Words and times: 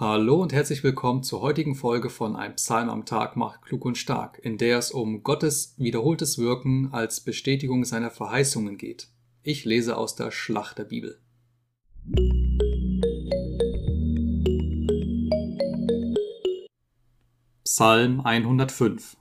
Hallo 0.00 0.40
und 0.40 0.54
herzlich 0.54 0.82
willkommen 0.82 1.22
zur 1.22 1.42
heutigen 1.42 1.74
Folge 1.74 2.08
von 2.08 2.34
Ein 2.34 2.54
Psalm 2.54 2.88
am 2.88 3.04
Tag 3.04 3.36
macht 3.36 3.60
klug 3.60 3.84
und 3.84 3.98
stark, 3.98 4.38
in 4.42 4.56
der 4.56 4.78
es 4.78 4.92
um 4.92 5.22
Gottes 5.22 5.74
wiederholtes 5.76 6.38
Wirken 6.38 6.88
als 6.90 7.20
Bestätigung 7.20 7.84
seiner 7.84 8.10
Verheißungen 8.10 8.78
geht. 8.78 9.08
Ich 9.42 9.66
lese 9.66 9.98
aus 9.98 10.16
der 10.16 10.30
Schlacht 10.30 10.78
der 10.78 10.84
Bibel. 10.84 11.20
Psalm 17.64 18.22
105 18.22 19.18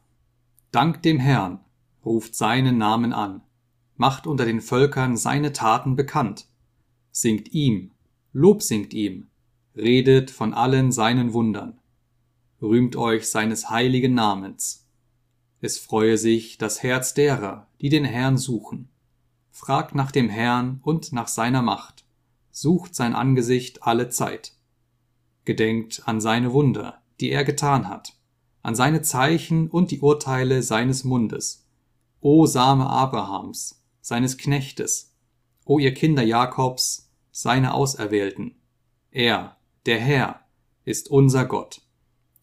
Dank 0.72 1.04
dem 1.04 1.20
Herrn, 1.20 1.60
ruft 2.06 2.36
seinen 2.36 2.78
Namen 2.78 3.12
an, 3.12 3.42
macht 3.98 4.28
unter 4.28 4.46
den 4.46 4.62
Völkern 4.62 5.18
seine 5.18 5.52
Taten 5.52 5.98
bekannt, 5.98 6.48
singt 7.12 7.52
ihm, 7.52 7.92
Lob 8.32 8.64
singt 8.64 8.94
ihm, 8.94 9.29
redet 9.80 10.32
von 10.32 10.54
allen 10.54 10.92
seinen 10.92 11.34
Wundern, 11.34 11.80
rühmt 12.62 12.96
euch 12.96 13.30
seines 13.30 13.70
heiligen 13.70 14.14
Namens. 14.14 14.88
Es 15.62 15.78
freue 15.78 16.18
sich 16.18 16.58
das 16.58 16.84
Herz 16.84 17.14
derer, 17.14 17.68
die 17.82 17.90
den 17.90 18.06
Herrn 18.06 18.38
suchen. 18.38 18.90
Fragt 19.52 19.96
nach 19.96 20.12
dem 20.12 20.30
Herrn 20.30 20.80
und 20.84 21.12
nach 21.12 21.28
seiner 21.28 21.62
Macht, 21.62 22.06
sucht 22.52 22.96
sein 22.96 23.14
Angesicht 23.14 23.84
alle 23.84 24.10
Zeit. 24.10 24.54
Gedenkt 25.46 26.04
an 26.06 26.22
seine 26.22 26.54
Wunder, 26.54 27.02
die 27.20 27.32
er 27.32 27.44
getan 27.44 27.90
hat, 27.90 28.14
an 28.62 28.76
seine 28.76 29.02
Zeichen 29.02 29.70
und 29.70 29.92
die 29.92 30.00
Urteile 30.00 30.64
seines 30.64 31.04
Mundes. 31.04 31.66
O 32.22 32.46
Same 32.46 32.86
Abrahams, 32.86 33.84
seines 34.02 34.38
Knechtes, 34.38 35.16
o 35.66 35.80
ihr 35.80 35.94
Kinder 35.94 36.24
Jakobs, 36.24 37.10
seine 37.32 37.74
Auserwählten. 37.74 38.56
Er, 39.12 39.58
der 39.86 40.00
Herr 40.00 40.42
ist 40.86 41.10
unser 41.10 41.46
Gott. 41.46 41.82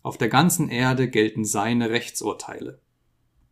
Auf 0.03 0.19
der 0.19 0.29
ganzen 0.29 0.69
Erde 0.69 1.09
gelten 1.09 1.45
seine 1.45 1.91
Rechtsurteile. 1.91 2.81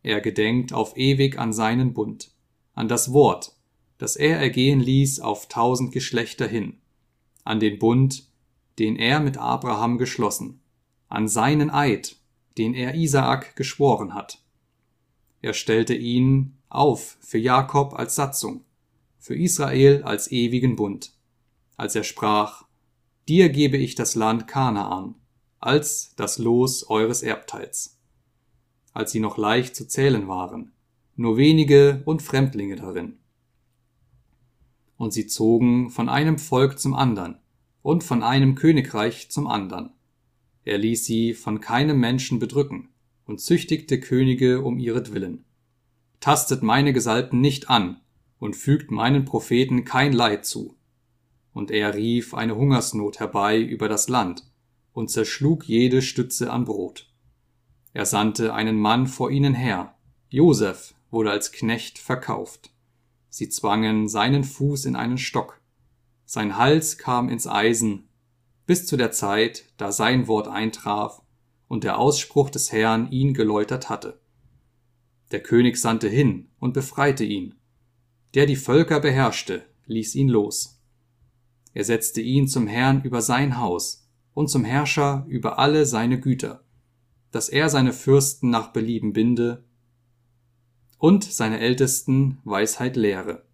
Er 0.02 0.20
gedenkt 0.20 0.72
auf 0.72 0.96
ewig 0.96 1.38
an 1.38 1.52
seinen 1.52 1.94
Bund, 1.94 2.30
an 2.74 2.88
das 2.88 3.12
Wort, 3.12 3.56
das 3.98 4.16
er 4.16 4.38
ergehen 4.38 4.80
ließ 4.80 5.20
auf 5.20 5.48
tausend 5.48 5.92
Geschlechter 5.92 6.46
hin, 6.46 6.80
an 7.42 7.60
den 7.60 7.78
Bund, 7.78 8.28
den 8.78 8.96
er 8.96 9.20
mit 9.20 9.36
Abraham 9.38 9.98
geschlossen, 9.98 10.60
an 11.08 11.28
seinen 11.28 11.70
Eid, 11.70 12.16
den 12.58 12.74
er 12.74 12.94
Isaak 12.94 13.56
geschworen 13.56 14.14
hat. 14.14 14.42
Er 15.40 15.54
stellte 15.54 15.94
ihn 15.94 16.56
auf 16.68 17.18
für 17.20 17.38
Jakob 17.38 17.94
als 17.94 18.14
Satzung, 18.14 18.64
für 19.18 19.36
Israel 19.36 20.02
als 20.02 20.30
ewigen 20.30 20.76
Bund, 20.76 21.12
als 21.76 21.94
er 21.94 22.04
sprach, 22.04 22.63
Dir 23.26 23.48
gebe 23.48 23.78
ich 23.78 23.94
das 23.94 24.16
Land 24.16 24.46
Kanaan, 24.48 25.14
als 25.58 26.14
das 26.16 26.36
Los 26.36 26.90
eures 26.90 27.22
Erbteils. 27.22 27.98
Als 28.92 29.12
sie 29.12 29.20
noch 29.20 29.38
leicht 29.38 29.74
zu 29.74 29.88
zählen 29.88 30.28
waren, 30.28 30.72
nur 31.16 31.38
wenige 31.38 32.02
und 32.04 32.20
Fremdlinge 32.20 32.76
darin. 32.76 33.16
Und 34.98 35.14
sie 35.14 35.26
zogen 35.26 35.88
von 35.88 36.10
einem 36.10 36.38
Volk 36.38 36.78
zum 36.78 36.92
andern 36.92 37.38
und 37.80 38.04
von 38.04 38.22
einem 38.22 38.56
Königreich 38.56 39.30
zum 39.30 39.46
andern. 39.46 39.94
Er 40.64 40.76
ließ 40.76 41.06
sie 41.06 41.32
von 41.32 41.60
keinem 41.60 41.98
Menschen 41.98 42.38
bedrücken 42.38 42.90
und 43.24 43.40
züchtigte 43.40 44.00
Könige 44.00 44.60
um 44.60 44.78
ihretwillen. 44.78 45.46
Tastet 46.20 46.62
meine 46.62 46.92
Gesalbten 46.92 47.40
nicht 47.40 47.70
an 47.70 48.02
und 48.38 48.54
fügt 48.54 48.90
meinen 48.90 49.24
Propheten 49.24 49.86
kein 49.86 50.12
Leid 50.12 50.44
zu 50.44 50.76
und 51.54 51.70
er 51.70 51.94
rief 51.94 52.34
eine 52.34 52.56
Hungersnot 52.56 53.20
herbei 53.20 53.58
über 53.58 53.88
das 53.88 54.08
Land 54.08 54.44
und 54.92 55.10
zerschlug 55.10 55.64
jede 55.66 56.02
Stütze 56.02 56.52
an 56.52 56.66
Brot. 56.66 57.10
Er 57.94 58.04
sandte 58.04 58.52
einen 58.52 58.76
Mann 58.76 59.06
vor 59.06 59.30
ihnen 59.30 59.54
her. 59.54 59.94
Josef 60.28 60.94
wurde 61.10 61.30
als 61.30 61.52
Knecht 61.52 61.98
verkauft. 61.98 62.70
Sie 63.30 63.48
zwangen 63.48 64.08
seinen 64.08 64.44
Fuß 64.44 64.84
in 64.84 64.96
einen 64.96 65.16
Stock. 65.16 65.60
Sein 66.24 66.56
Hals 66.56 66.98
kam 66.98 67.28
ins 67.28 67.46
Eisen, 67.46 68.08
bis 68.66 68.86
zu 68.86 68.96
der 68.96 69.12
Zeit, 69.12 69.64
da 69.76 69.92
sein 69.92 70.26
Wort 70.26 70.48
eintraf 70.48 71.22
und 71.68 71.84
der 71.84 71.98
Ausspruch 71.98 72.50
des 72.50 72.72
Herrn 72.72 73.10
ihn 73.10 73.32
geläutert 73.32 73.88
hatte. 73.88 74.20
Der 75.30 75.42
König 75.42 75.76
sandte 75.76 76.08
hin 76.08 76.48
und 76.58 76.74
befreite 76.74 77.24
ihn. 77.24 77.54
Der 78.34 78.46
die 78.46 78.56
Völker 78.56 79.00
beherrschte, 79.00 79.64
ließ 79.86 80.14
ihn 80.16 80.28
los. 80.28 80.80
Er 81.74 81.84
setzte 81.84 82.20
ihn 82.20 82.46
zum 82.46 82.68
Herrn 82.68 83.02
über 83.02 83.20
sein 83.20 83.58
Haus 83.58 84.08
und 84.32 84.48
zum 84.48 84.64
Herrscher 84.64 85.26
über 85.28 85.58
alle 85.58 85.86
seine 85.86 86.20
Güter, 86.20 86.64
dass 87.32 87.48
er 87.48 87.68
seine 87.68 87.92
Fürsten 87.92 88.48
nach 88.48 88.68
Belieben 88.68 89.12
binde 89.12 89.64
und 90.98 91.24
seine 91.24 91.58
Ältesten 91.58 92.38
Weisheit 92.44 92.94
lehre. 92.94 93.44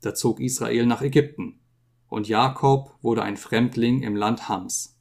Da 0.00 0.12
zog 0.14 0.40
Israel 0.40 0.86
nach 0.86 1.02
Ägypten, 1.02 1.60
und 2.08 2.26
Jakob 2.26 2.96
wurde 3.00 3.22
ein 3.22 3.36
Fremdling 3.36 4.02
im 4.02 4.16
Land 4.16 4.48
Hams. 4.48 4.98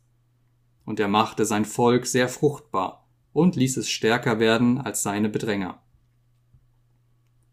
Und 0.86 1.00
er 1.00 1.08
machte 1.08 1.46
sein 1.46 1.66
Volk 1.66 2.06
sehr 2.06 2.30
fruchtbar 2.30 3.10
und 3.34 3.56
ließ 3.56 3.78
es 3.78 3.90
stärker 3.90 4.40
werden 4.40 4.78
als 4.78 5.02
seine 5.02 5.30
Bedränger. 5.30 5.82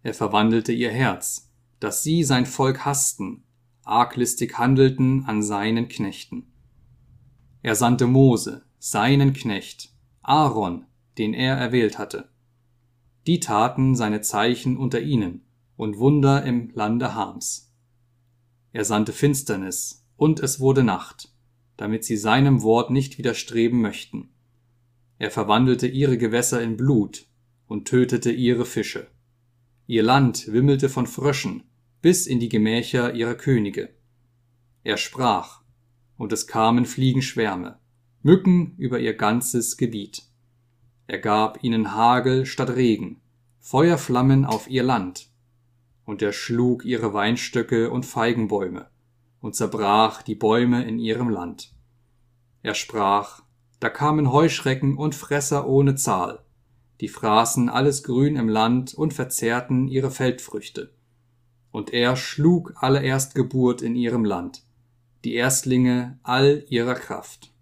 Er 0.02 0.12
verwandelte 0.12 0.72
ihr 0.72 0.90
Herz, 0.90 1.50
dass 1.80 2.02
sie 2.02 2.24
sein 2.24 2.44
Volk 2.44 2.84
hassten 2.84 3.45
arglistig 3.86 4.58
handelten 4.58 5.24
an 5.24 5.42
seinen 5.42 5.88
Knechten. 5.88 6.52
Er 7.62 7.74
sandte 7.74 8.06
Mose, 8.06 8.64
seinen 8.78 9.32
Knecht, 9.32 9.90
Aaron, 10.22 10.86
den 11.18 11.34
er 11.34 11.56
erwählt 11.56 11.98
hatte. 11.98 12.28
Die 13.26 13.40
taten 13.40 13.94
seine 13.94 14.20
Zeichen 14.20 14.76
unter 14.76 15.00
ihnen 15.00 15.42
und 15.76 15.98
Wunder 15.98 16.44
im 16.44 16.70
Lande 16.74 17.14
Hams. 17.14 17.72
Er 18.72 18.84
sandte 18.84 19.12
Finsternis, 19.12 20.04
und 20.16 20.40
es 20.40 20.60
wurde 20.60 20.82
Nacht, 20.82 21.32
damit 21.76 22.04
sie 22.04 22.16
seinem 22.16 22.62
Wort 22.62 22.90
nicht 22.90 23.18
widerstreben 23.18 23.80
möchten. 23.80 24.30
Er 25.18 25.30
verwandelte 25.30 25.86
ihre 25.86 26.18
Gewässer 26.18 26.62
in 26.62 26.76
Blut 26.76 27.26
und 27.66 27.86
tötete 27.88 28.32
ihre 28.32 28.64
Fische. 28.64 29.08
Ihr 29.86 30.02
Land 30.02 30.52
wimmelte 30.52 30.88
von 30.88 31.06
Fröschen, 31.06 31.64
bis 32.06 32.28
in 32.28 32.38
die 32.38 32.48
Gemächer 32.48 33.14
ihrer 33.14 33.34
Könige. 33.34 33.88
Er 34.84 34.96
sprach, 34.96 35.62
und 36.16 36.32
es 36.32 36.46
kamen 36.46 36.86
Fliegenschwärme, 36.86 37.80
Mücken 38.22 38.76
über 38.78 39.00
ihr 39.00 39.14
ganzes 39.14 39.76
Gebiet. 39.76 40.22
Er 41.08 41.18
gab 41.18 41.64
ihnen 41.64 41.96
Hagel 41.96 42.46
statt 42.46 42.70
Regen, 42.76 43.22
Feuerflammen 43.58 44.44
auf 44.44 44.70
ihr 44.70 44.84
Land, 44.84 45.30
und 46.04 46.22
er 46.22 46.32
schlug 46.32 46.84
ihre 46.84 47.12
Weinstöcke 47.12 47.90
und 47.90 48.06
Feigenbäume 48.06 48.88
und 49.40 49.56
zerbrach 49.56 50.22
die 50.22 50.36
Bäume 50.36 50.84
in 50.84 51.00
ihrem 51.00 51.28
Land. 51.28 51.74
Er 52.62 52.74
sprach, 52.74 53.42
da 53.80 53.90
kamen 53.90 54.30
Heuschrecken 54.30 54.96
und 54.96 55.16
Fresser 55.16 55.66
ohne 55.66 55.96
Zahl, 55.96 56.44
die 57.00 57.08
fraßen 57.08 57.68
alles 57.68 58.04
Grün 58.04 58.36
im 58.36 58.48
Land 58.48 58.94
und 58.94 59.12
verzehrten 59.12 59.88
ihre 59.88 60.12
Feldfrüchte 60.12 60.95
und 61.76 61.92
er 61.92 62.16
schlug 62.16 62.72
alle 62.76 63.02
Erstgeburt 63.02 63.82
in 63.82 63.96
ihrem 63.96 64.24
Land, 64.24 64.62
die 65.24 65.34
Erstlinge 65.34 66.18
all 66.22 66.64
ihrer 66.70 66.94
Kraft. 66.94 67.52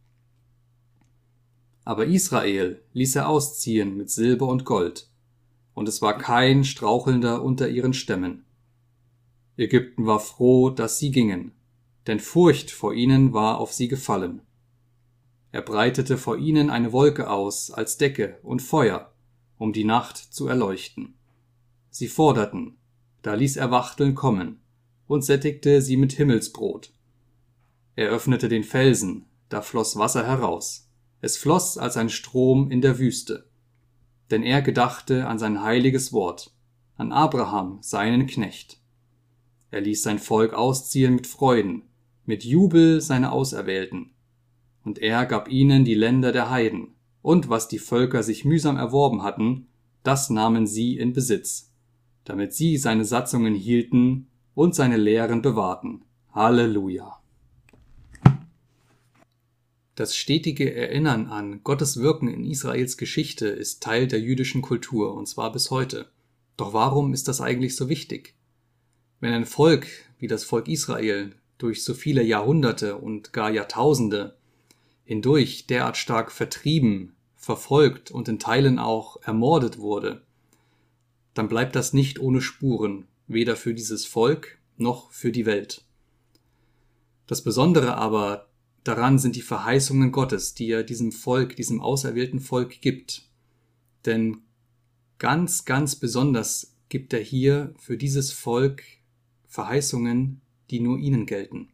Aber 1.85 2.07
Israel 2.07 2.81
ließ 2.93 3.17
er 3.17 3.29
ausziehen 3.29 3.97
mit 3.97 4.11
Silber 4.11 4.47
und 4.47 4.65
Gold, 4.65 5.09
und 5.75 5.89
es 5.89 6.01
war 6.01 6.17
kein 6.17 6.63
Strauchelnder 6.63 7.43
unter 7.43 7.69
ihren 7.69 7.93
Stämmen. 7.93 8.45
Ägypten 9.57 10.07
war 10.07 10.21
froh, 10.21 10.71
dass 10.71 11.01
sie 11.01 11.11
gingen, 11.11 11.51
denn 12.07 12.21
Furcht 12.21 12.71
vor 12.71 12.95
ihnen 12.95 13.33
war 13.33 13.59
auf 13.59 13.73
sie 13.73 13.89
gefallen. 13.89 14.43
Er 15.51 15.63
breitete 15.63 16.19
vor 16.19 16.39
ihnen 16.39 16.71
eine 16.71 16.93
Wolke 16.93 17.29
aus 17.29 17.73
als 17.73 17.97
Decke 17.97 18.39
und 18.45 18.63
Feuer, 18.63 19.13
um 19.59 19.73
die 19.73 19.83
Nacht 19.83 20.19
zu 20.19 20.47
erleuchten. 20.47 21.15
Sie 21.91 22.07
forderten, 22.07 22.77
da 23.25 23.33
ließ 23.33 23.57
er 23.57 23.71
Wachteln 23.71 24.15
kommen 24.15 24.61
und 25.07 25.25
sättigte 25.25 25.81
sie 25.81 25.97
mit 25.97 26.13
Himmelsbrot. 26.13 26.93
Er 27.97 28.11
öffnete 28.11 28.51
den 28.51 28.65
Felsen, 28.65 29.25
da 29.49 29.63
floss 29.63 29.97
Wasser 29.97 30.27
heraus. 30.27 30.91
Es 31.23 31.39
floss 31.39 31.79
als 31.79 31.97
ein 31.97 32.11
Strom 32.11 32.71
in 32.71 32.83
der 32.83 32.99
Wüste. 32.99 33.49
Denn 34.31 34.43
er 34.43 34.61
gedachte 34.61 35.27
an 35.27 35.39
sein 35.39 35.63
heiliges 35.63 36.13
Wort, 36.13 36.53
an 36.97 37.13
Abraham, 37.13 37.79
seinen 37.81 38.27
Knecht. 38.27 38.79
Er 39.71 39.81
ließ 39.81 40.03
sein 40.03 40.19
Volk 40.19 40.53
ausziehen 40.53 41.15
mit 41.15 41.27
Freuden, 41.27 41.85
mit 42.27 42.45
Jubel 42.45 43.01
seine 43.01 43.33
Auserwählten. 43.33 44.11
Und 44.85 44.99
er 44.99 45.25
gab 45.25 45.49
ihnen 45.49 45.87
die 45.87 45.95
Länder 45.95 46.31
der 46.31 46.51
Heiden, 46.51 46.95
und 47.23 47.49
was 47.49 47.69
die 47.69 47.79
Völker 47.79 48.23
sich 48.23 48.45
mühsam 48.45 48.77
erworben 48.77 49.23
hatten, 49.23 49.69
das 50.03 50.29
nahmen 50.29 50.67
sie 50.67 50.99
in 50.99 51.15
Besitz 51.15 51.74
damit 52.25 52.55
sie 52.55 52.77
seine 52.77 53.05
Satzungen 53.05 53.55
hielten 53.55 54.29
und 54.55 54.75
seine 54.75 54.97
Lehren 54.97 55.43
bewahrten. 55.43 56.03
Halleluja. 56.33 57.21
Das 59.95 60.17
stetige 60.17 60.75
Erinnern 60.75 61.29
an 61.29 61.63
Gottes 61.63 62.01
Wirken 62.01 62.27
in 62.27 62.45
Israels 62.45 62.97
Geschichte 62.97 63.47
ist 63.47 63.83
Teil 63.83 64.09
der 64.09 64.21
jüdischen 64.21 64.61
Kultur, 64.61 65.15
und 65.15 65.29
zwar 65.29 65.53
bis 65.53 65.71
heute. 65.71 66.09
Doch 66.57 66.73
warum 66.73 67.13
ist 67.13 67.29
das 67.29 67.41
eigentlich 67.41 67.77
so 67.77 67.89
wichtig? 67.89 68.35
Wenn 69.21 69.33
ein 69.33 69.47
Volk 69.47 69.87
wie 70.19 70.27
das 70.27 70.43
Volk 70.43 70.69
Israel 70.69 71.37
durch 71.59 71.85
so 71.85 71.95
viele 71.95 72.23
Jahrhunderte 72.23 72.97
und 72.97 73.33
gar 73.33 73.51
Jahrtausende 73.51 74.37
hindurch 75.05 75.67
derart 75.67 75.97
stark 75.97 76.33
vertrieben, 76.33 77.15
verfolgt 77.37 78.11
und 78.11 78.29
in 78.29 78.41
Teilen 78.41 78.81
auch 78.81 79.23
ermordet 79.23 79.79
wurde, 79.79 80.23
dann 81.35 81.49
bleibt 81.49 81.77
das 81.77 81.93
nicht 81.93 82.19
ohne 82.19 82.41
Spuren, 82.41 83.07
weder 83.27 83.57
für 83.57 83.75
dieses 83.75 84.07
Volk 84.07 84.59
noch 84.77 85.11
für 85.11 85.33
die 85.33 85.47
Welt. 85.47 85.85
Das 87.27 87.43
Besondere 87.43 87.97
aber 87.97 88.49
daran 88.85 89.19
sind 89.19 89.37
die 89.37 89.43
Verheißungen 89.43 90.13
Gottes, 90.13 90.55
die 90.55 90.71
er 90.71 90.83
diesem 90.83 91.11
Volk, 91.11 91.57
diesem 91.57 91.81
auserwählten 91.81 92.41
Volk 92.41 92.81
gibt. 92.81 93.29
Denn 94.05 94.43
ganz, 95.19 95.65
ganz 95.65 95.97
besonders 95.97 96.77
gibt 96.89 97.13
er 97.13 97.21
hier 97.21 97.75
für 97.79 97.97
dieses 97.97 98.33
Volk 98.33 98.83
Verheißungen, 99.47 100.41
die 100.71 100.81
nur 100.81 100.99
ihnen 100.99 101.27
gelten. 101.27 101.71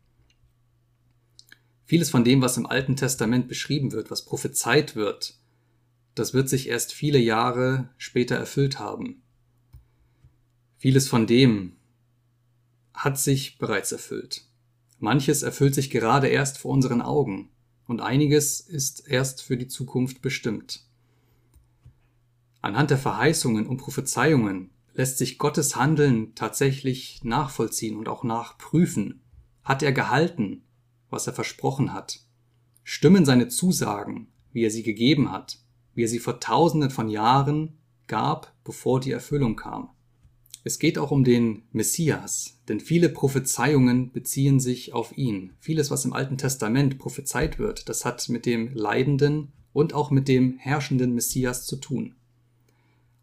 Vieles 1.84 2.10
von 2.10 2.22
dem, 2.22 2.40
was 2.40 2.56
im 2.56 2.66
Alten 2.66 2.94
Testament 2.94 3.48
beschrieben 3.48 3.90
wird, 3.90 4.10
was 4.10 4.24
prophezeit 4.24 4.94
wird, 4.94 5.38
das 6.14 6.34
wird 6.34 6.48
sich 6.48 6.68
erst 6.68 6.92
viele 6.92 7.18
Jahre 7.18 7.88
später 7.96 8.36
erfüllt 8.36 8.78
haben. 8.78 9.22
Vieles 10.80 11.08
von 11.08 11.26
dem 11.26 11.76
hat 12.94 13.18
sich 13.18 13.58
bereits 13.58 13.92
erfüllt. 13.92 14.46
Manches 14.98 15.42
erfüllt 15.42 15.74
sich 15.74 15.90
gerade 15.90 16.28
erst 16.28 16.56
vor 16.56 16.70
unseren 16.70 17.02
Augen 17.02 17.50
und 17.86 18.00
einiges 18.00 18.60
ist 18.60 19.06
erst 19.06 19.42
für 19.42 19.58
die 19.58 19.68
Zukunft 19.68 20.22
bestimmt. 20.22 20.86
Anhand 22.62 22.88
der 22.88 22.96
Verheißungen 22.96 23.66
und 23.66 23.76
Prophezeiungen 23.76 24.70
lässt 24.94 25.18
sich 25.18 25.36
Gottes 25.36 25.76
Handeln 25.76 26.34
tatsächlich 26.34 27.20
nachvollziehen 27.24 27.98
und 27.98 28.08
auch 28.08 28.24
nachprüfen. 28.24 29.20
Hat 29.62 29.82
er 29.82 29.92
gehalten, 29.92 30.62
was 31.10 31.26
er 31.26 31.34
versprochen 31.34 31.92
hat? 31.92 32.20
Stimmen 32.84 33.26
seine 33.26 33.48
Zusagen, 33.48 34.28
wie 34.50 34.64
er 34.64 34.70
sie 34.70 34.82
gegeben 34.82 35.30
hat, 35.30 35.58
wie 35.92 36.04
er 36.04 36.08
sie 36.08 36.20
vor 36.20 36.40
tausenden 36.40 36.88
von 36.88 37.10
Jahren 37.10 37.76
gab, 38.06 38.54
bevor 38.64 39.00
die 39.00 39.12
Erfüllung 39.12 39.56
kam? 39.56 39.90
Es 40.62 40.78
geht 40.78 40.98
auch 40.98 41.10
um 41.10 41.24
den 41.24 41.62
Messias, 41.72 42.60
denn 42.68 42.80
viele 42.80 43.08
Prophezeiungen 43.08 44.12
beziehen 44.12 44.60
sich 44.60 44.92
auf 44.92 45.16
ihn. 45.16 45.54
Vieles, 45.58 45.90
was 45.90 46.04
im 46.04 46.12
Alten 46.12 46.36
Testament 46.36 46.98
prophezeit 46.98 47.58
wird, 47.58 47.88
das 47.88 48.04
hat 48.04 48.28
mit 48.28 48.44
dem 48.44 48.74
leidenden 48.74 49.52
und 49.72 49.94
auch 49.94 50.10
mit 50.10 50.28
dem 50.28 50.58
herrschenden 50.58 51.14
Messias 51.14 51.66
zu 51.66 51.76
tun. 51.76 52.14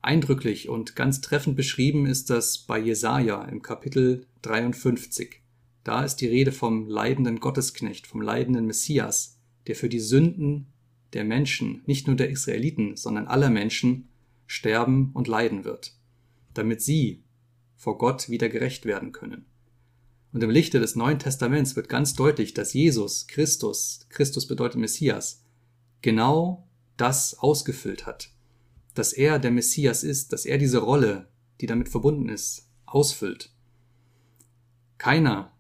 Eindrücklich 0.02 0.68
und 0.68 0.96
ganz 0.96 1.22
treffend 1.22 1.56
beschrieben 1.56 2.08
ist 2.08 2.30
das 2.32 2.58
bei 2.58 2.80
Jesaja 2.80 3.44
im 3.46 3.62
Kapitel 3.62 4.26
53. 4.42 5.42
Da 5.84 6.04
ist 6.04 6.18
die 6.18 6.28
Rede 6.28 6.52
vom 6.52 6.88
leidenden 6.88 7.40
Gottesknecht, 7.40 8.08
vom 8.08 8.22
leidenden 8.22 8.66
Messias, 8.66 9.38
der 9.68 9.76
für 9.76 9.90
die 9.90 10.00
Sünden 10.00 10.68
der 11.14 11.24
Menschen, 11.24 11.84
nicht 11.86 12.08
nur 12.08 12.16
der 12.16 12.30
Israeliten, 12.30 12.96
sondern 12.96 13.28
aller 13.28 13.50
Menschen, 13.50 14.10
sterben 14.48 15.12
und 15.14 15.28
leiden 15.28 15.66
wird, 15.66 15.94
damit 16.54 16.82
sie 16.82 17.24
vor 17.78 17.98
Gott 17.98 18.30
wieder 18.30 18.50
gerecht 18.50 18.86
werden 18.86 19.14
können. 19.14 19.46
Und 20.34 20.44
im 20.44 20.50
Lichte 20.50 20.80
des 20.80 20.96
Neuen 20.96 21.20
Testaments 21.20 21.76
wird 21.76 21.88
ganz 21.88 22.14
deutlich, 22.14 22.54
dass 22.54 22.74
Jesus, 22.74 23.28
Christus, 23.28 24.06
Christus 24.10 24.48
bedeutet 24.48 24.80
Messias, 24.80 25.46
genau 26.02 26.68
das 26.98 27.40
ausgefüllt 27.40 28.06
hat. 28.06 28.32
Dass 28.94 29.14
er 29.14 29.40
der 29.40 29.52
Messias 29.52 30.04
ist, 30.04 30.34
dass 30.34 30.46
er 30.46 30.58
diese 30.58 30.80
Rolle, 30.80 31.30
die 31.62 31.68
damit 31.68 31.88
verbunden 31.88 32.30
ist, 32.30 32.70
ausfüllt. 32.86 33.52
Keiner, 34.98 35.54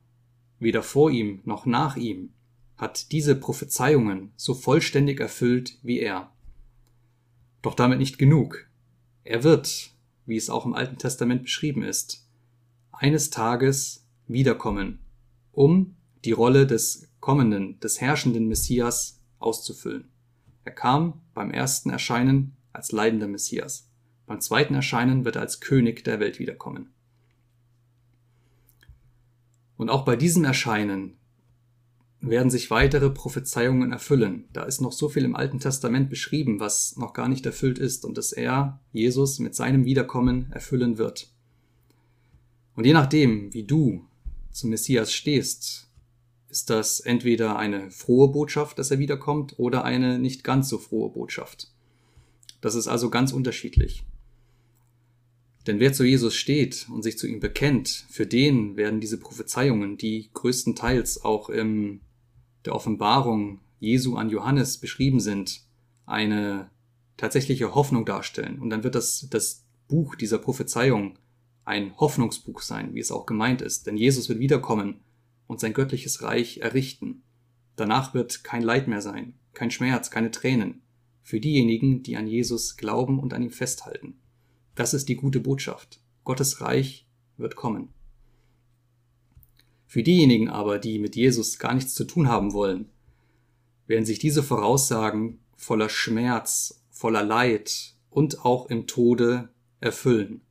weder 0.59 0.83
vor 0.83 1.11
ihm 1.11 1.41
noch 1.45 1.65
nach 1.65 1.95
ihm, 1.95 2.33
hat 2.77 3.11
diese 3.11 3.35
Prophezeiungen 3.35 4.31
so 4.35 4.53
vollständig 4.53 5.19
erfüllt 5.19 5.77
wie 5.81 5.99
er. 5.99 6.31
Doch 7.61 7.73
damit 7.73 7.99
nicht 7.99 8.17
genug. 8.17 8.67
Er 9.23 9.43
wird, 9.43 9.91
wie 10.27 10.37
es 10.37 10.51
auch 10.51 10.65
im 10.65 10.75
Alten 10.75 10.97
Testament 10.97 11.43
beschrieben 11.43 11.81
ist, 11.81 12.27
eines 12.91 13.31
Tages 13.31 14.05
wiederkommen, 14.27 14.99
um 15.51 15.95
die 16.25 16.33
Rolle 16.33 16.67
des 16.67 17.09
kommenden, 17.19 17.79
des 17.79 17.99
herrschenden 18.01 18.47
Messias 18.47 19.19
auszufüllen. 19.39 20.09
Er 20.65 20.73
kam 20.73 21.21
beim 21.33 21.49
ersten 21.49 21.89
Erscheinen 21.89 22.57
als 22.73 22.91
leidender 22.91 23.27
Messias. 23.27 23.89
Beim 24.25 24.41
zweiten 24.41 24.75
Erscheinen 24.75 25.23
wird 25.23 25.37
er 25.37 25.41
als 25.41 25.61
König 25.61 26.03
der 26.03 26.19
Welt 26.19 26.39
wiederkommen. 26.39 26.89
Und 29.77 29.89
auch 29.89 30.03
bei 30.03 30.15
diesem 30.15 30.43
Erscheinen 30.43 31.17
werden 32.19 32.49
sich 32.49 32.71
weitere 32.71 33.09
Prophezeiungen 33.09 33.91
erfüllen. 33.91 34.45
Da 34.53 34.63
ist 34.63 34.81
noch 34.81 34.91
so 34.91 35.07
viel 35.09 35.23
im 35.23 35.35
Alten 35.35 35.59
Testament 35.59 36.09
beschrieben, 36.09 36.59
was 36.59 36.97
noch 36.97 37.13
gar 37.13 37.27
nicht 37.27 37.45
erfüllt 37.45 37.77
ist 37.77 38.05
und 38.05 38.17
das 38.17 38.31
er, 38.31 38.79
Jesus, 38.91 39.39
mit 39.39 39.55
seinem 39.55 39.85
Wiederkommen 39.85 40.51
erfüllen 40.51 40.97
wird. 40.97 41.29
Und 42.75 42.85
je 42.85 42.93
nachdem, 42.93 43.53
wie 43.53 43.63
du 43.63 44.05
zum 44.51 44.71
Messias 44.71 45.13
stehst, 45.13 45.89
ist 46.49 46.69
das 46.69 46.99
entweder 46.99 47.57
eine 47.57 47.91
frohe 47.91 48.29
Botschaft, 48.29 48.79
dass 48.79 48.91
er 48.91 48.99
wiederkommt, 48.99 49.59
oder 49.59 49.83
eine 49.83 50.17
nicht 50.17 50.43
ganz 50.43 50.69
so 50.69 50.77
frohe 50.77 51.09
Botschaft. 51.09 51.71
Das 52.61 52.75
ist 52.75 52.87
also 52.87 53.09
ganz 53.09 53.31
unterschiedlich. 53.31 54.03
Denn 55.67 55.79
wer 55.79 55.91
zu 55.91 56.05
Jesus 56.05 56.35
steht 56.35 56.87
und 56.89 57.03
sich 57.03 57.17
zu 57.17 57.27
ihm 57.27 57.41
bekennt, 57.41 58.05
für 58.09 58.25
den 58.25 58.77
werden 58.77 59.01
diese 59.01 59.19
Prophezeiungen, 59.19 59.97
die 59.97 60.29
größtenteils 60.33 61.25
auch 61.25 61.49
im 61.49 61.99
der 62.67 62.75
Offenbarung 62.75 63.61
Jesu 63.79 64.17
an 64.17 64.29
Johannes 64.29 64.77
beschrieben 64.77 65.19
sind, 65.19 65.61
eine 66.05 66.69
tatsächliche 67.15 67.73
Hoffnung 67.73 68.05
darstellen. 68.05 68.59
Und 68.59 68.69
dann 68.69 68.83
wird 68.83 68.95
das, 68.95 69.27
das 69.29 69.65
Buch 69.87 70.15
dieser 70.15 70.37
Prophezeiung 70.37 71.17
ein 71.63 71.97
Hoffnungsbuch 71.97 72.61
sein, 72.61 72.93
wie 72.93 72.99
es 72.99 73.11
auch 73.11 73.25
gemeint 73.25 73.61
ist. 73.61 73.87
Denn 73.87 73.97
Jesus 73.97 74.29
wird 74.29 74.39
wiederkommen 74.39 75.01
und 75.47 75.59
sein 75.59 75.73
göttliches 75.73 76.21
Reich 76.21 76.57
errichten. 76.57 77.23
Danach 77.75 78.13
wird 78.13 78.43
kein 78.43 78.63
Leid 78.63 78.87
mehr 78.87 79.01
sein, 79.01 79.35
kein 79.53 79.71
Schmerz, 79.71 80.11
keine 80.11 80.31
Tränen. 80.31 80.81
Für 81.23 81.39
diejenigen, 81.39 82.03
die 82.03 82.17
an 82.17 82.27
Jesus 82.27 82.77
glauben 82.77 83.19
und 83.19 83.33
an 83.33 83.43
ihm 83.43 83.51
festhalten. 83.51 84.19
Das 84.75 84.93
ist 84.93 85.09
die 85.09 85.15
gute 85.15 85.39
Botschaft. 85.39 86.01
Gottes 86.23 86.61
Reich 86.61 87.07
wird 87.37 87.55
kommen. 87.55 87.89
Für 89.87 90.03
diejenigen 90.03 90.49
aber, 90.49 90.79
die 90.79 90.99
mit 90.99 91.15
Jesus 91.15 91.59
gar 91.59 91.73
nichts 91.73 91.93
zu 91.93 92.03
tun 92.03 92.27
haben 92.27 92.53
wollen, 92.53 92.89
werden 93.87 94.05
sich 94.05 94.19
diese 94.19 94.43
Voraussagen 94.43 95.39
voller 95.55 95.89
Schmerz, 95.89 96.83
voller 96.91 97.23
Leid 97.23 97.95
und 98.09 98.45
auch 98.45 98.69
im 98.69 98.85
Tode 98.85 99.49
erfüllen. 99.79 100.41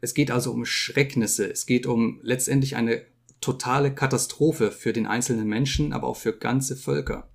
Es 0.00 0.14
geht 0.14 0.30
also 0.30 0.52
um 0.52 0.64
Schrecknisse, 0.66 1.50
es 1.50 1.64
geht 1.64 1.86
um 1.86 2.20
letztendlich 2.22 2.76
eine 2.76 3.02
totale 3.40 3.94
Katastrophe 3.94 4.70
für 4.70 4.92
den 4.92 5.06
einzelnen 5.06 5.48
Menschen, 5.48 5.92
aber 5.92 6.06
auch 6.06 6.16
für 6.16 6.36
ganze 6.36 6.76
Völker. 6.76 7.28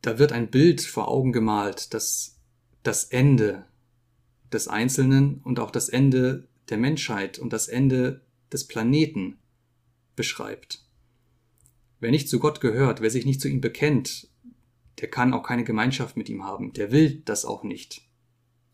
Da 0.00 0.18
wird 0.18 0.32
ein 0.32 0.50
Bild 0.50 0.80
vor 0.80 1.08
Augen 1.08 1.32
gemalt, 1.32 1.94
das 1.94 2.40
das 2.82 3.04
Ende 3.04 3.64
des 4.52 4.68
Einzelnen 4.68 5.40
und 5.44 5.60
auch 5.60 5.70
das 5.70 5.88
Ende 5.88 6.48
der 6.68 6.78
Menschheit 6.78 7.38
und 7.38 7.52
das 7.52 7.68
Ende 7.68 8.22
des 8.52 8.66
Planeten 8.66 9.38
beschreibt. 10.16 10.84
Wer 12.00 12.10
nicht 12.10 12.28
zu 12.28 12.38
Gott 12.38 12.60
gehört, 12.60 13.00
wer 13.00 13.10
sich 13.10 13.26
nicht 13.26 13.40
zu 13.40 13.48
ihm 13.48 13.60
bekennt, 13.60 14.28
der 15.00 15.08
kann 15.08 15.32
auch 15.32 15.42
keine 15.42 15.64
Gemeinschaft 15.64 16.16
mit 16.16 16.28
ihm 16.28 16.44
haben, 16.44 16.72
der 16.72 16.92
will 16.92 17.22
das 17.24 17.44
auch 17.44 17.62
nicht. 17.62 18.02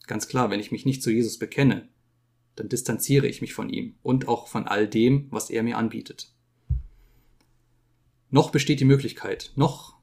Ganz 0.07 0.29
klar, 0.29 0.51
wenn 0.51 0.61
ich 0.61 0.73
mich 0.73 0.87
nicht 0.87 1.03
zu 1.03 1.11
Jesus 1.11 1.39
bekenne, 1.39 1.89
dann 2.57 2.69
distanziere 2.69 3.27
ich 3.27 3.41
mich 3.41 3.55
von 3.55 3.71
ihm 3.71 3.95
und 4.03 4.27
auch 4.27 4.49
von 4.49 4.67
all 4.67 4.89
dem, 4.89 5.29
was 5.31 5.51
er 5.51 5.63
mir 5.63 5.79
anbietet. 5.79 6.33
Noch 8.31 8.51
besteht 8.51 8.81
die 8.81 8.85
Möglichkeit, 8.85 9.53
noch 9.55 9.97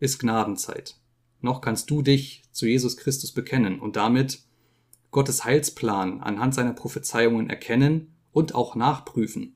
ist 0.00 0.18
Gnadenzeit, 0.18 0.96
noch 1.40 1.60
kannst 1.60 1.90
du 1.90 2.02
dich 2.02 2.42
zu 2.52 2.66
Jesus 2.66 2.96
Christus 2.96 3.32
bekennen 3.32 3.80
und 3.80 3.96
damit 3.96 4.42
Gottes 5.10 5.44
Heilsplan 5.44 6.20
anhand 6.20 6.54
seiner 6.54 6.72
Prophezeiungen 6.72 7.48
erkennen 7.48 8.13
und 8.34 8.54
auch 8.54 8.74
nachprüfen. 8.74 9.54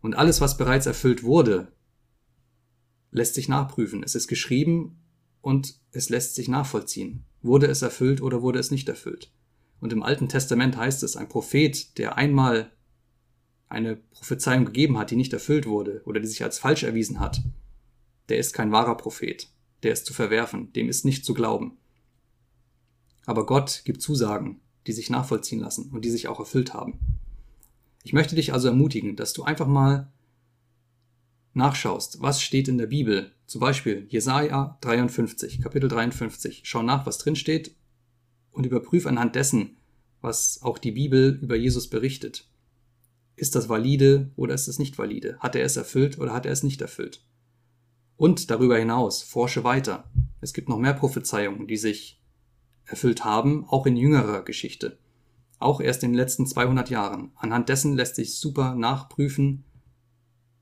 Und 0.00 0.16
alles, 0.16 0.40
was 0.40 0.56
bereits 0.56 0.86
erfüllt 0.86 1.22
wurde, 1.22 1.70
lässt 3.10 3.34
sich 3.34 3.48
nachprüfen. 3.48 4.02
Es 4.02 4.14
ist 4.14 4.26
geschrieben 4.26 4.98
und 5.42 5.74
es 5.92 6.08
lässt 6.08 6.34
sich 6.34 6.48
nachvollziehen. 6.48 7.24
Wurde 7.42 7.66
es 7.66 7.82
erfüllt 7.82 8.20
oder 8.22 8.42
wurde 8.42 8.58
es 8.58 8.70
nicht 8.70 8.88
erfüllt? 8.88 9.30
Und 9.80 9.92
im 9.92 10.02
Alten 10.02 10.28
Testament 10.28 10.76
heißt 10.76 11.02
es, 11.02 11.16
ein 11.16 11.28
Prophet, 11.28 11.98
der 11.98 12.16
einmal 12.16 12.72
eine 13.68 13.96
Prophezeiung 13.96 14.64
gegeben 14.64 14.96
hat, 14.96 15.10
die 15.10 15.16
nicht 15.16 15.34
erfüllt 15.34 15.66
wurde 15.66 16.00
oder 16.06 16.20
die 16.20 16.26
sich 16.26 16.42
als 16.42 16.58
falsch 16.58 16.84
erwiesen 16.84 17.20
hat, 17.20 17.42
der 18.30 18.38
ist 18.38 18.54
kein 18.54 18.72
wahrer 18.72 18.96
Prophet, 18.96 19.48
der 19.82 19.92
ist 19.92 20.06
zu 20.06 20.14
verwerfen, 20.14 20.72
dem 20.72 20.88
ist 20.88 21.04
nicht 21.04 21.24
zu 21.24 21.34
glauben. 21.34 21.76
Aber 23.26 23.44
Gott 23.44 23.82
gibt 23.84 24.00
Zusagen, 24.00 24.62
die 24.86 24.92
sich 24.92 25.10
nachvollziehen 25.10 25.60
lassen 25.60 25.90
und 25.90 26.06
die 26.06 26.10
sich 26.10 26.28
auch 26.28 26.40
erfüllt 26.40 26.72
haben. 26.72 26.98
Ich 28.02 28.12
möchte 28.12 28.36
dich 28.36 28.52
also 28.52 28.68
ermutigen, 28.68 29.16
dass 29.16 29.32
du 29.32 29.42
einfach 29.42 29.66
mal 29.66 30.12
nachschaust, 31.54 32.20
was 32.20 32.40
steht 32.40 32.68
in 32.68 32.78
der 32.78 32.86
Bibel. 32.86 33.32
Zum 33.46 33.60
Beispiel 33.60 34.06
Jesaja 34.08 34.78
53, 34.80 35.60
Kapitel 35.60 35.88
53. 35.88 36.62
Schau 36.64 36.82
nach, 36.82 37.06
was 37.06 37.18
drin 37.18 37.36
steht 37.36 37.74
und 38.50 38.66
überprüf 38.66 39.06
anhand 39.06 39.34
dessen, 39.34 39.76
was 40.20 40.60
auch 40.62 40.78
die 40.78 40.92
Bibel 40.92 41.38
über 41.42 41.56
Jesus 41.56 41.88
berichtet. 41.88 42.48
Ist 43.36 43.54
das 43.54 43.68
valide 43.68 44.32
oder 44.36 44.54
ist 44.54 44.68
es 44.68 44.78
nicht 44.78 44.98
valide? 44.98 45.38
Hat 45.38 45.54
er 45.54 45.64
es 45.64 45.76
erfüllt 45.76 46.18
oder 46.18 46.32
hat 46.32 46.46
er 46.46 46.52
es 46.52 46.62
nicht 46.62 46.80
erfüllt? 46.80 47.24
Und 48.16 48.50
darüber 48.50 48.76
hinaus, 48.76 49.22
forsche 49.22 49.62
weiter. 49.62 50.10
Es 50.40 50.52
gibt 50.52 50.68
noch 50.68 50.78
mehr 50.78 50.94
Prophezeiungen, 50.94 51.68
die 51.68 51.76
sich 51.76 52.20
erfüllt 52.84 53.24
haben, 53.24 53.64
auch 53.68 53.86
in 53.86 53.96
jüngerer 53.96 54.42
Geschichte. 54.42 54.98
Auch 55.58 55.80
erst 55.80 56.02
in 56.04 56.12
den 56.12 56.16
letzten 56.16 56.46
200 56.46 56.90
Jahren. 56.90 57.32
Anhand 57.36 57.68
dessen 57.68 57.94
lässt 57.94 58.16
sich 58.16 58.38
super 58.38 58.74
nachprüfen, 58.74 59.64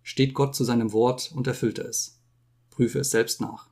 steht 0.02 0.34
Gott 0.34 0.54
zu 0.54 0.64
seinem 0.64 0.92
Wort 0.92 1.32
und 1.34 1.46
erfüllt 1.46 1.78
er 1.78 1.86
es. 1.86 2.22
Prüfe 2.70 3.00
es 3.00 3.10
selbst 3.10 3.40
nach. 3.40 3.68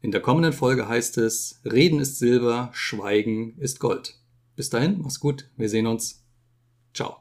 In 0.00 0.12
der 0.12 0.20
kommenden 0.20 0.52
Folge 0.52 0.88
heißt 0.88 1.18
es, 1.18 1.60
Reden 1.64 1.98
ist 1.98 2.18
Silber, 2.18 2.70
Schweigen 2.72 3.58
ist 3.58 3.80
Gold. 3.80 4.20
Bis 4.54 4.70
dahin, 4.70 5.00
mach's 5.02 5.20
gut, 5.20 5.50
wir 5.56 5.68
sehen 5.68 5.86
uns. 5.86 6.24
Ciao. 6.94 7.16